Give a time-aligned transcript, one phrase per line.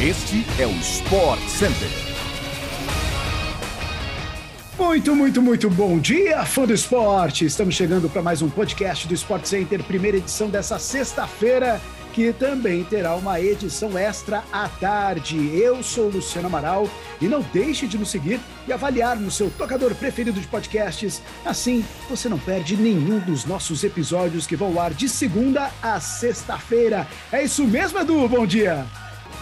[0.00, 1.88] Este é o Sport Center.
[4.78, 7.44] Muito, muito, muito bom dia, fã do esporte!
[7.44, 11.80] Estamos chegando para mais um podcast do Sport Center, primeira edição dessa sexta-feira,
[12.12, 15.36] que também terá uma edição extra à tarde.
[15.58, 16.88] Eu sou Luciano Amaral
[17.20, 21.20] e não deixe de nos seguir e avaliar no seu tocador preferido de podcasts.
[21.44, 25.98] Assim, você não perde nenhum dos nossos episódios que vão ao ar de segunda a
[25.98, 27.04] sexta-feira.
[27.32, 28.28] É isso mesmo, Edu?
[28.28, 28.86] Bom dia!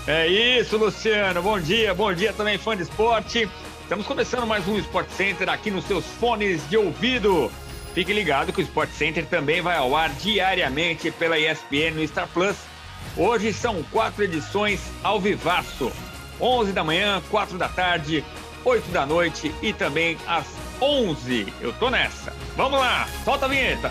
[0.06, 1.42] É isso, Luciano.
[1.42, 3.48] Bom dia, bom dia também, fã de esporte.
[3.82, 7.50] Estamos começando mais um Sport Center aqui nos seus fones de ouvido.
[7.92, 12.28] Fique ligado que o Sport Center também vai ao ar diariamente pela ESPN no Star
[12.28, 12.56] Plus.
[13.16, 15.90] Hoje são quatro edições ao vivaço.
[16.40, 18.24] 11 da manhã, 4 da tarde,
[18.64, 20.46] 8 da noite e também às
[20.80, 21.52] 11.
[21.60, 22.32] Eu tô nessa.
[22.56, 23.90] Vamos lá, solta a vinheta.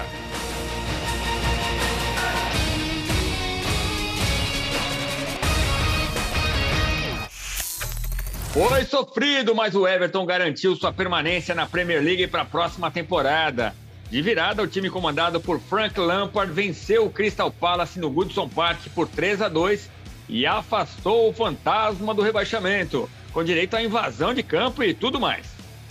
[8.55, 13.75] Foi sofrido, mas o Everton garantiu sua permanência na Premier League para a próxima temporada.
[14.09, 18.80] De virada, o time comandado por Frank Lampard venceu o Crystal Palace no Goodson Park
[18.95, 19.89] por 3 a 2
[20.30, 25.47] e afastou o fantasma do rebaixamento, com direito à invasão de campo e tudo mais.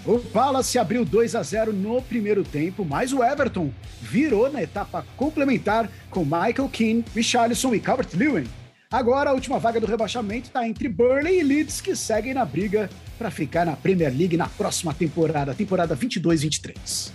[0.07, 5.05] O Palace abriu 2 a 0 no primeiro tempo, mas o Everton virou na etapa
[5.19, 8.64] complementar com Michael Keane, Richarlison e Calvert-Lewin.
[8.95, 12.89] Agora a última vaga do rebaixamento está entre Burnley e Leeds, que seguem na briga
[13.19, 17.11] para ficar na Premier League na próxima temporada, temporada 22-23.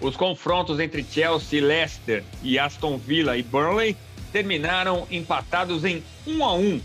[0.00, 3.94] Os confrontos entre Chelsea, Leicester e Aston Villa e Burnley
[4.32, 6.80] terminaram empatados em 1 a 1.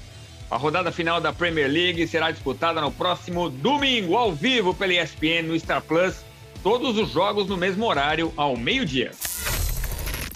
[0.51, 5.43] A rodada final da Premier League será disputada no próximo domingo, ao vivo pela ESPN
[5.47, 6.17] no Star Plus.
[6.61, 9.11] Todos os jogos no mesmo horário, ao meio-dia.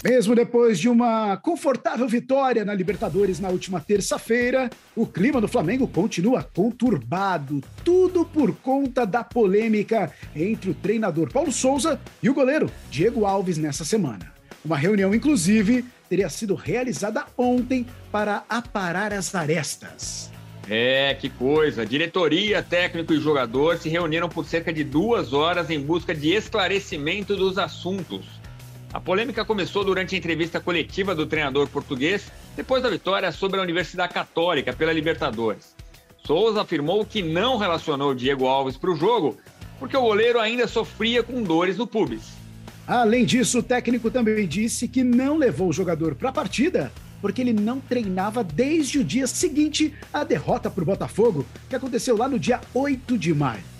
[0.02, 5.88] Mesmo depois de uma confortável vitória na Libertadores na última terça-feira, o clima do Flamengo
[5.88, 12.70] continua conturbado, tudo por conta da polêmica entre o treinador Paulo Souza e o goleiro
[12.88, 14.32] Diego Alves nessa semana.
[14.64, 20.30] Uma reunião, inclusive, teria sido realizada ontem para aparar as arestas.
[20.70, 21.84] É, que coisa!
[21.84, 27.34] Diretoria, técnico e jogador se reuniram por cerca de duas horas em busca de esclarecimento
[27.34, 28.37] dos assuntos.
[28.92, 33.62] A polêmica começou durante a entrevista coletiva do treinador português depois da vitória sobre a
[33.62, 35.76] Universidade Católica pela Libertadores.
[36.26, 39.36] Souza afirmou que não relacionou Diego Alves para o jogo
[39.78, 42.32] porque o goleiro ainda sofria com dores no pubis.
[42.86, 47.42] Além disso, o técnico também disse que não levou o jogador para a partida porque
[47.42, 52.28] ele não treinava desde o dia seguinte à derrota para o Botafogo, que aconteceu lá
[52.28, 53.77] no dia 8 de maio.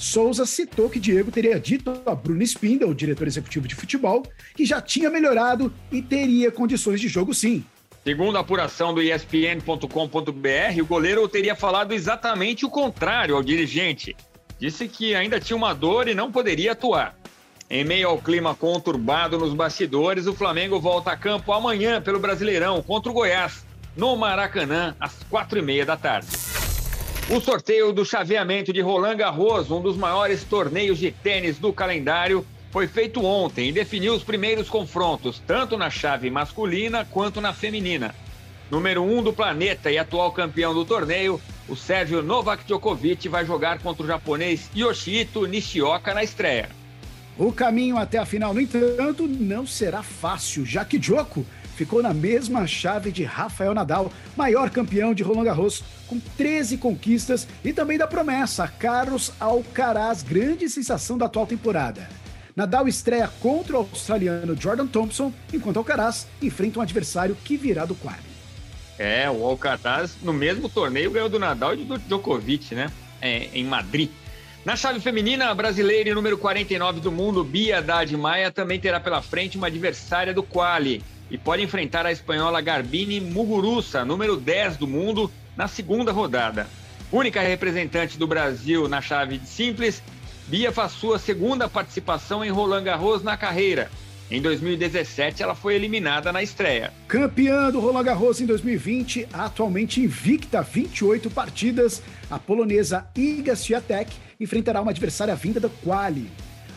[0.00, 4.22] Souza citou que Diego teria dito a Bruno Spinda, o diretor executivo de futebol,
[4.56, 7.62] que já tinha melhorado e teria condições de jogo sim.
[8.02, 14.16] Segundo a apuração do ESPN.com.br, o goleiro teria falado exatamente o contrário ao dirigente.
[14.58, 17.14] Disse que ainda tinha uma dor e não poderia atuar.
[17.68, 22.82] Em meio ao clima conturbado nos bastidores, o Flamengo volta a campo amanhã pelo Brasileirão
[22.82, 26.28] contra o Goiás, no Maracanã, às quatro e meia da tarde.
[27.32, 32.44] O sorteio do chaveamento de Roland Garros, um dos maiores torneios de tênis do calendário,
[32.72, 38.12] foi feito ontem e definiu os primeiros confrontos, tanto na chave masculina quanto na feminina.
[38.68, 43.46] Número 1 um do planeta e atual campeão do torneio, o Sérgio Novak Djokovic vai
[43.46, 46.68] jogar contra o japonês Yoshito Nishioka na estreia.
[47.38, 51.46] O caminho até a final, no entanto, não será fácil, já que Djoko
[51.80, 57.48] ficou na mesma chave de Rafael Nadal, maior campeão de Roland Garros, com 13 conquistas,
[57.64, 62.06] e também da promessa Carlos Alcaraz, grande sensação da atual temporada.
[62.54, 67.94] Nadal estreia contra o australiano Jordan Thompson, enquanto Alcaraz enfrenta um adversário que virá do
[67.94, 68.28] quadro.
[68.98, 72.90] É, o Alcaraz no mesmo torneio ganhou do Nadal e do Djokovic, né?
[73.22, 74.10] É, em Madrid.
[74.66, 79.00] Na chave feminina, a brasileira e número 49 do mundo, Bia Haddad Maia, também terá
[79.00, 84.76] pela frente uma adversária do quali e pode enfrentar a espanhola Garbine Muguruza, número 10
[84.76, 86.66] do mundo, na segunda rodada.
[87.12, 90.02] Única representante do Brasil na chave de simples,
[90.46, 93.90] Bia faz sua segunda participação em Roland Garros na carreira.
[94.30, 96.92] Em 2017, ela foi eliminada na estreia.
[97.08, 102.00] Campeã do Roland Garros em 2020, atualmente invicta 28 partidas,
[102.30, 106.30] a polonesa Iga Swiatek enfrentará uma adversária vinda do quali.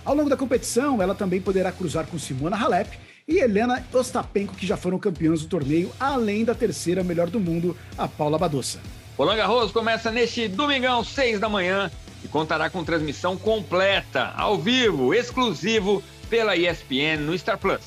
[0.04, 2.90] Ao longo da competição, ela também poderá cruzar com Simona Halep
[3.28, 7.76] e Helena Ostapenko, que já foram campeãs do torneio, além da terceira melhor do mundo,
[7.98, 8.80] a Paula Badossa.
[9.18, 11.92] Roland Garros começa neste domingão, 6 da manhã,
[12.24, 17.82] e contará com transmissão completa, ao vivo, exclusivo, pela ESPN no Star Plus.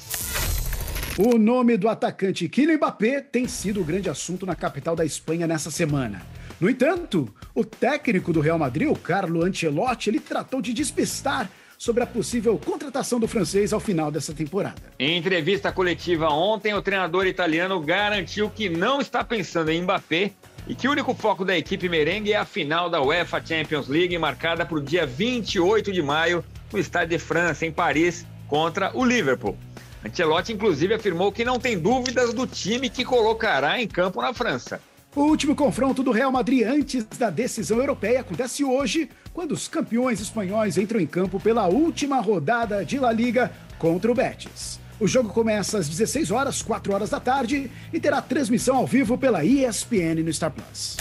[1.18, 5.46] O nome do atacante Kylian Mbappé tem sido o grande assunto na capital da Espanha
[5.46, 6.20] nessa semana.
[6.60, 12.02] No entanto, o técnico do Real Madrid, o Carlo Ancelotti, ele tratou de despistar sobre
[12.02, 14.76] a possível contratação do francês ao final dessa temporada.
[14.98, 20.32] Em entrevista coletiva ontem, o treinador italiano garantiu que não está pensando em Mbappé
[20.66, 24.18] e que o único foco da equipe merengue é a final da UEFA Champions League,
[24.18, 29.04] marcada para o dia 28 de maio, no Estádio de França, em Paris, contra o
[29.04, 29.56] Liverpool.
[30.04, 34.80] Ancelotti, inclusive, afirmou que não tem dúvidas do time que colocará em campo na França.
[35.16, 40.20] O último confronto do Real Madrid antes da decisão europeia acontece hoje, quando os campeões
[40.20, 44.78] espanhóis entram em campo pela última rodada de La Liga contra o Betis.
[45.00, 49.16] O jogo começa às 16 horas, 4 horas da tarde, e terá transmissão ao vivo
[49.16, 50.98] pela ESPN no Star Plus.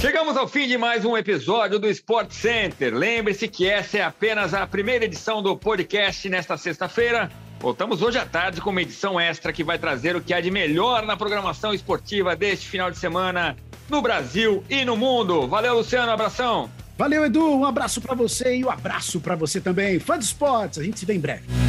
[0.00, 2.94] Chegamos ao fim de mais um episódio do Sport Center.
[2.94, 7.32] Lembre-se que essa é apenas a primeira edição do podcast nesta sexta-feira.
[7.58, 10.50] Voltamos hoje à tarde com uma edição extra que vai trazer o que há de
[10.50, 13.56] melhor na programação esportiva deste final de semana
[13.88, 15.48] no Brasil e no mundo.
[15.48, 16.70] Valeu, Luciano, abração.
[16.98, 19.98] Valeu, Edu, um abraço para você e um abraço para você também.
[19.98, 21.65] Fã de esportes, a gente se vê em breve.